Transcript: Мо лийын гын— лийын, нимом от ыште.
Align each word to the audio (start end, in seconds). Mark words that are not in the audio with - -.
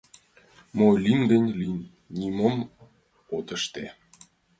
Мо 0.77 0.87
лийын 1.03 1.21
гын— 1.31 1.45
лийын, 1.59 1.79
нимом 2.17 2.57
от 3.37 3.47
ыште. 3.57 3.85